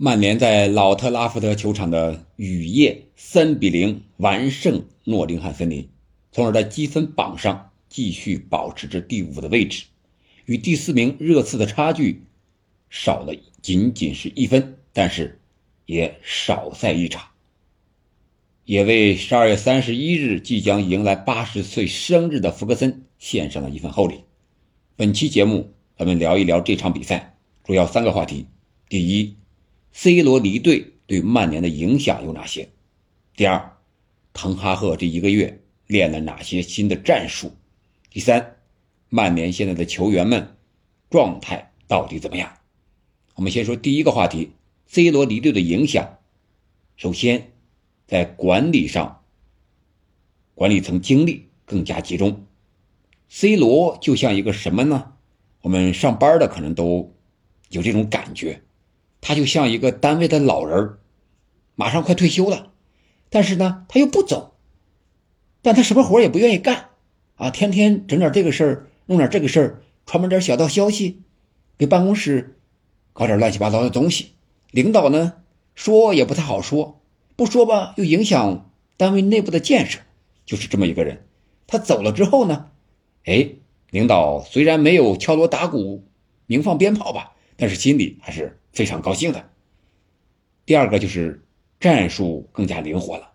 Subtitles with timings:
[0.00, 5.88] 曼联在老特拉福德球场的雨夜三比零完胜诺丁汉森林，
[6.30, 9.86] 从而在积分榜上继续保持着第五的位置，
[10.44, 12.22] 与第四名热刺的差距
[12.88, 15.40] 少了仅仅是一分，但是
[15.84, 17.30] 也少赛一场，
[18.66, 24.20] 也为十二月三十一日即将迎来八十岁生日的福格森献上了一份厚礼。
[24.94, 27.34] 本期节目，咱们聊一聊这场比赛，
[27.64, 28.46] 主要三个话题：
[28.88, 29.37] 第一。
[29.92, 32.68] C 罗离队对曼联的影响有哪些？
[33.34, 33.76] 第二，
[34.32, 37.52] 滕哈赫这一个月练了哪些新的战术？
[38.10, 38.56] 第三，
[39.08, 40.56] 曼联现在的球员们
[41.10, 42.52] 状态到底怎么样？
[43.34, 44.52] 我们先说第一个话题
[44.86, 46.18] ：C 罗离队的影响。
[46.96, 47.52] 首先，
[48.06, 49.22] 在管理上，
[50.54, 52.46] 管理层精力更加集中。
[53.28, 55.12] C 罗就像一个什么呢？
[55.60, 57.14] 我们上班的可能都
[57.70, 58.62] 有这种感觉。
[59.20, 60.98] 他就像一个单位的老人
[61.74, 62.72] 马上快退休了，
[63.30, 64.54] 但是呢，他又不走，
[65.62, 66.90] 但他什么活也不愿意干，
[67.36, 71.22] 啊，天天整点这个事儿，弄点这个事儿，传播点小道消息，
[71.76, 72.58] 给办公室
[73.12, 74.32] 搞点乱七八糟的东西。
[74.70, 75.34] 领导呢
[75.74, 77.00] 说也不太好说，
[77.36, 80.00] 不说吧又影响单位内部的建设，
[80.46, 81.26] 就是这么一个人。
[81.66, 82.70] 他走了之后呢，
[83.24, 83.50] 哎，
[83.90, 86.04] 领导虽然没有敲锣打鼓、
[86.46, 88.58] 鸣放鞭炮吧，但是心里还是。
[88.72, 89.50] 非常高兴的。
[90.66, 91.44] 第二个就是
[91.80, 93.32] 战术更加灵活了。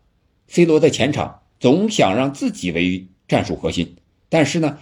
[0.48, 3.95] C 罗在前场总想让自己为战术核心，
[4.30, 4.78] 但是呢，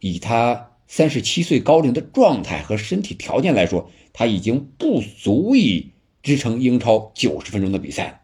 [0.00, 8.20] 以他三十七岁高龄的状态和身体条件来说，他已经不足以支撑英超九十分钟的比赛了。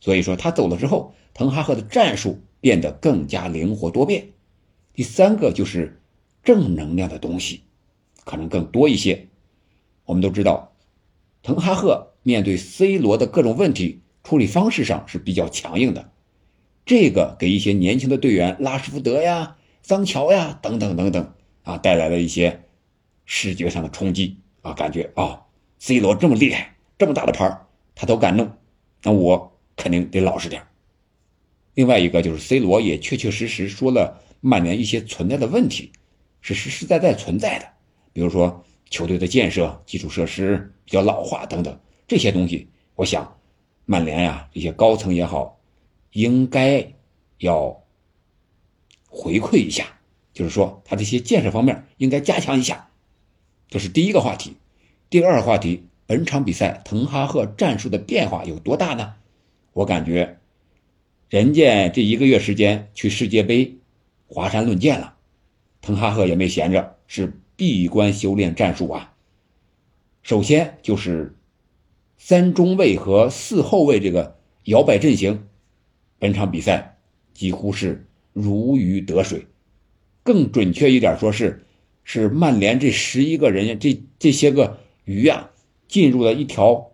[0.00, 4.28] 所以说他走了之后，滕哈赫的战术变得更加灵活多变。
[4.92, 6.02] 第三个就是
[6.42, 7.62] 正能量的东西
[8.24, 9.28] 可能更多一些。
[10.04, 10.71] 我们都知道。
[11.42, 16.12] 滕哈赫面对 C 罗的各种问题处理方式上是比较强硬的，
[16.86, 21.34] 这个给一些年轻的队员拉什福德呀、桑乔呀等等等等
[21.64, 22.62] 啊带来了一些
[23.26, 25.42] 视觉上的冲击啊，感觉啊
[25.80, 28.52] ，C 罗这么厉害，这么大的牌他都敢弄，
[29.02, 30.62] 那我肯定得老实点
[31.74, 35.90] 另外一个就是 C 罗也确确实实说了曼联一些存在的问题，
[36.40, 37.66] 是实实在在存在的，
[38.12, 38.64] 比如说。
[38.92, 43.38] 球队的建设、基础设施比较老化等等这些东西，我想，
[43.86, 45.58] 曼联呀这些高层也好，
[46.12, 46.92] 应该
[47.38, 47.82] 要
[49.08, 49.98] 回馈一下，
[50.34, 52.90] 就是说他这些建设方面应该加强一下。
[53.70, 54.58] 这是第一个话题。
[55.08, 59.14] 第二个话题，本场比赛滕哈赫战术的变化有多大呢？
[59.72, 60.38] 我感觉，
[61.30, 63.74] 人家这一个月时间去世界杯，
[64.26, 65.14] 华山论剑了，
[65.80, 67.32] 滕哈赫也没闲着，是。
[67.62, 69.14] 闭关修炼战术啊，
[70.24, 71.36] 首先就是
[72.18, 75.46] 三中卫和四后卫这个摇摆阵型，
[76.18, 76.98] 本场比赛
[77.32, 79.46] 几乎是如鱼得水。
[80.24, 81.64] 更准确一点说，是
[82.02, 85.48] 是曼联这十一个人这这些个鱼啊，
[85.86, 86.90] 进入了一条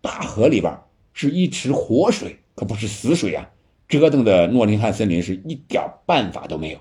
[0.00, 0.72] 大河里边，
[1.12, 3.50] 是一池活水，可不是死水啊！
[3.88, 6.78] 折腾的诺丁汉森林是一点办法都没有。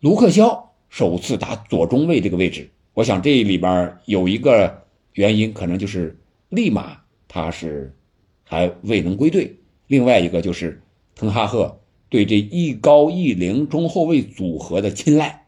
[0.00, 0.75] 卢克肖。
[0.88, 6.98] 首次打左中卫这个位置，我想这里边有一个原因，可能就是利马
[7.28, 7.94] 他是
[8.44, 10.80] 还未能归队，另外一个就是
[11.14, 15.46] 滕哈赫对这一高一零中后卫组合的青睐，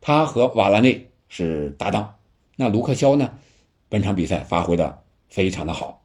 [0.00, 2.16] 他和瓦拉内是搭档，
[2.56, 3.32] 那卢克肖呢，
[3.88, 6.02] 本场比赛发挥的非常的好，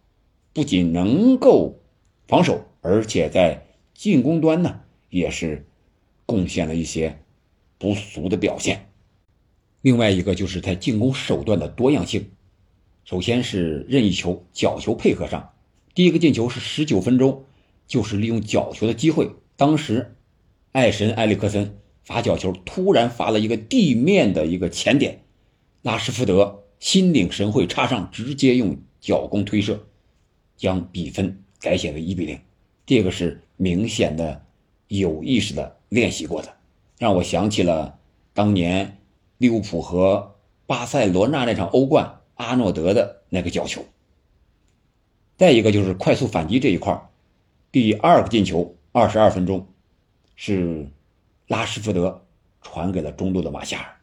[0.54, 1.80] 不仅能够
[2.28, 5.66] 防守，而且在进攻端呢也是
[6.26, 7.18] 贡献了一些。
[7.80, 8.92] 不俗的表现，
[9.82, 12.30] 另外一个就是在进攻手段的多样性。
[13.06, 15.54] 首先是任意球、角球配合上，
[15.96, 17.46] 第一个进球是十九分钟，
[17.88, 19.32] 就是利用角球的机会。
[19.56, 20.16] 当时，
[20.74, 25.24] 爱神埃里克森罚角球，突然罚了一个地面的一个前点，
[25.82, 29.88] 拉什福德心领神会插上，直接用脚弓推射，
[30.58, 32.38] 将比分改写为一比零。
[32.86, 34.46] 这个是明显的
[34.90, 36.59] 有意识的练习过的。
[37.00, 37.98] 让我想起了
[38.34, 39.00] 当年
[39.38, 40.36] 利物浦和
[40.68, 43.84] 巴塞罗那那场欧冠，阿诺德的那个角球。
[45.38, 47.10] 再一个就是快速反击这一块
[47.72, 49.66] 第二个进球，二十二分钟，
[50.36, 50.88] 是
[51.48, 52.26] 拉什福德
[52.62, 53.96] 传给了中路的马夏尔。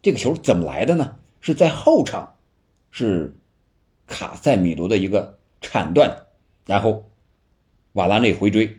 [0.00, 1.16] 这个球怎么来的呢？
[1.40, 2.36] 是在后场，
[2.92, 3.36] 是
[4.06, 6.26] 卡塞米罗的一个铲断，
[6.66, 7.10] 然后
[7.94, 8.78] 瓦拉内回追，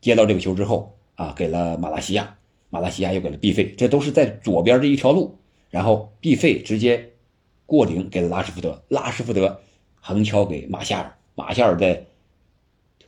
[0.00, 2.36] 接到这个球之后啊，给了马拉西亚。
[2.76, 5.38] 马来西亚又给了毕费，这都是在左边这一条路，
[5.70, 7.12] 然后毕费直接
[7.64, 9.62] 过顶给了拉什福德，拉什福德
[9.94, 12.04] 横敲给马夏尔，马夏尔在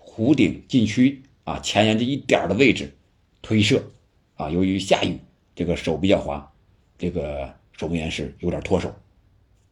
[0.03, 2.91] 弧顶禁区啊前沿这一点的位置
[3.43, 3.85] 推射，
[4.37, 5.19] 啊，由于下雨，
[5.55, 6.51] 这个手比较滑，
[6.97, 8.91] 这个守门员是有点脱手，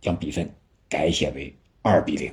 [0.02, 0.50] 将比分
[0.90, 2.30] 改写为二比零，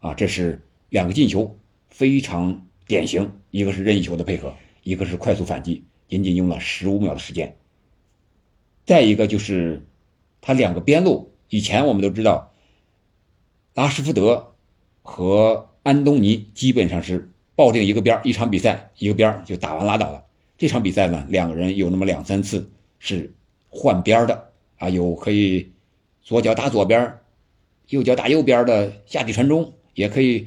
[0.00, 1.56] 啊，这是两个进球，
[1.88, 7.56] 非常典型，一个是任意球的配合，一个是快速反击，仅仅用了十五秒的时间。
[8.86, 9.86] 再一个就是
[10.40, 12.50] 他两个边路，以前我们都知道。
[13.74, 14.54] 拉什福德
[15.02, 20.24] 和安东尼基本上是抱定一个边一场比赛一个边就打完拉倒了。
[20.56, 22.70] 这场比赛呢，两个人有那么两三次
[23.00, 23.34] 是
[23.68, 25.72] 换边的啊，有可以
[26.22, 27.18] 左脚打左边，
[27.88, 30.46] 右脚打右边的下底传中，也可以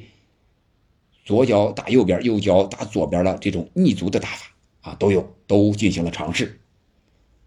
[1.26, 4.46] 左脚打右边，右脚打左边的这种逆足的打法
[4.88, 6.60] 啊，都有，都进行了尝试。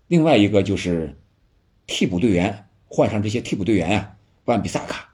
[0.08, 1.18] 另外一个就是
[1.88, 5.10] 替补队员换上这些替补队员呀，万比萨卡。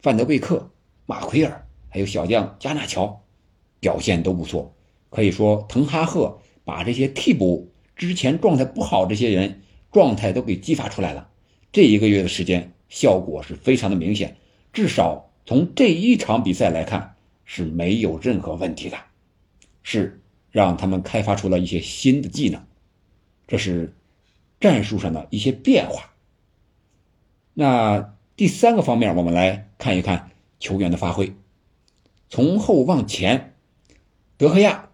[0.00, 0.70] 范德贝克、
[1.06, 3.24] 马奎尔，还有小将加纳乔，
[3.80, 4.74] 表现都不错。
[5.08, 11.30] 可以说，滕哈赫把这些替补之前状态不好这些人状态都给激发出来了。
[11.72, 14.36] 这一个月的时间，效果是非常的明显。
[14.72, 17.14] 至少从这一场比赛来看，
[17.44, 18.98] 是没有任何问题的，
[19.82, 20.20] 是
[20.54, 22.64] 让他们开发出了一些新的技能。
[23.48, 23.92] 这是
[24.60, 26.14] 战术上的一些变化。
[27.52, 28.14] 那。
[28.36, 31.32] 第三个方面，我们来看一看球员的发挥。
[32.28, 33.54] 从后往前，
[34.36, 34.88] 德赫亚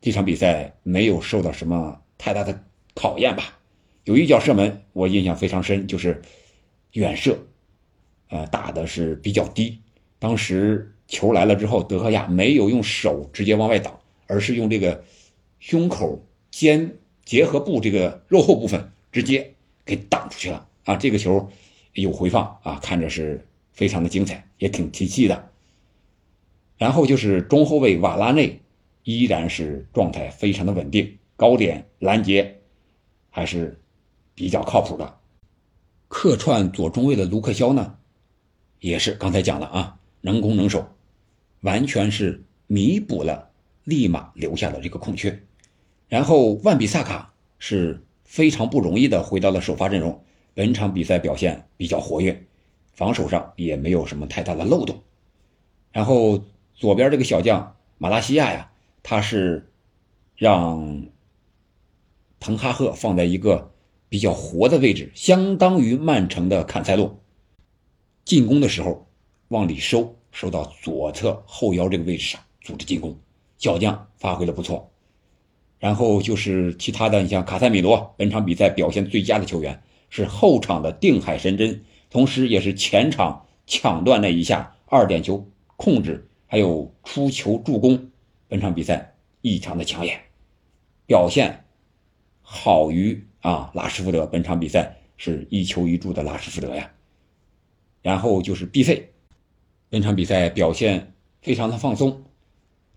[0.00, 2.62] 这场比赛没有受到什么太大的
[2.94, 3.58] 考验吧？
[4.04, 6.22] 有一脚射门，我印象非常深，就是
[6.92, 7.36] 远射，
[8.28, 9.80] 呃，打的是比较低。
[10.20, 15.04] 当时球来了之后，德赫亚没有用手直接往外挡，而是用这个
[15.60, 19.54] 胸口肩结合部这个肉后部分直接
[19.84, 20.96] 给挡出去了啊！
[20.96, 21.50] 这个球。
[21.96, 25.48] 有回放啊，看着是非常的精彩，也挺提气的。
[26.76, 28.60] 然后就是中后卫瓦拉内，
[29.04, 32.58] 依然是状态非常的稳定，高点拦截
[33.30, 33.80] 还是
[34.34, 35.20] 比较靠谱的。
[36.08, 37.96] 客串左中卫的卢克肖呢，
[38.80, 40.84] 也是刚才讲了啊，能攻能守，
[41.60, 43.52] 完全是弥补了
[43.84, 45.42] 立马留下了这个空缺。
[46.08, 50.22] 然后万比萨卡是非常不容易的回到了首发阵容。
[50.54, 52.46] 本场比赛表现比较活跃，
[52.92, 55.02] 防守上也没有什么太大的漏洞。
[55.90, 56.44] 然后
[56.74, 58.70] 左边这个小将马拉西亚呀，
[59.02, 59.68] 他是
[60.36, 61.06] 让
[62.38, 63.72] 滕哈赫放在一个
[64.08, 67.18] 比较活的位置，相当于曼城的坎塞洛。
[68.24, 69.08] 进攻的时候
[69.48, 73.18] 往里收，收到左侧后腰这个位置上组织进攻，
[73.58, 74.90] 小将发挥的不错。
[75.78, 79.82] 然后就是其他的，你像卡塞米罗，本场比赛表现最佳的球员。
[80.10, 88.12] 是后场的定海神针，同时也是前场抢断那一下二点球控制，还有出球助攻，
[88.46, 90.20] 本场比赛异常的抢眼，
[91.04, 91.64] 表现
[92.42, 94.24] 好于啊拉什福德。
[94.24, 96.92] 本场比赛是一球一助的拉什福德呀。
[98.00, 99.10] 然后就是 B 费，
[99.88, 101.12] 本场比赛表现
[101.42, 102.22] 非常的放松，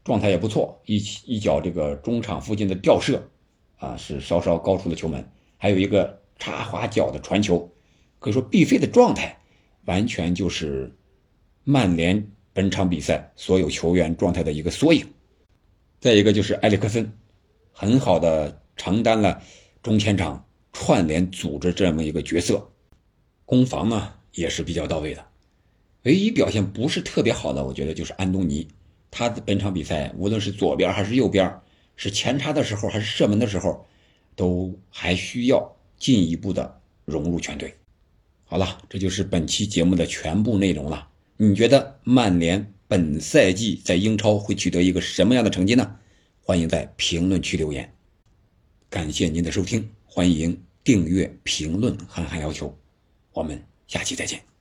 [0.08, 0.96] 状态也不错，一
[1.26, 3.22] 一脚这个中场附近的吊射，
[3.76, 5.24] 啊是稍稍高出了球门，
[5.58, 6.18] 还有一个。
[6.40, 7.68] 插花脚的传球，
[8.20, 9.36] 可以说毕飞的状态
[9.86, 10.96] 完全就是
[11.64, 15.04] 曼联本场比赛所有球员状态的一个缩影。
[16.00, 17.12] 再一个就是埃里克森，
[17.72, 19.42] 很好的承担了
[19.82, 22.70] 中前场串联组织这么一个角色，
[23.44, 25.26] 攻防呢也是比较到位的。
[26.04, 28.68] 唯一表现不是特别好的，我觉得就是安东尼，
[29.12, 31.60] 他的本场比赛无论是左边还是右边，
[31.96, 33.88] 是前插的时候还是射门的时候，
[34.36, 35.74] 都还需要。
[36.00, 37.74] 进一步的融入全队。
[38.46, 41.10] 好了，这就是本期节目的全部内容了。
[41.38, 45.96] 你觉得曼联本赛季在英超会取得一个什么样的成绩呢？
[46.44, 47.92] 欢迎在评论区留言。
[48.92, 52.78] 感谢您的收听，欢迎订阅、评论、涵涵要求。
[53.34, 54.57] 我们下期再见。